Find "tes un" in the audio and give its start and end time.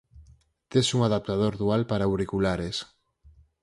0.71-1.01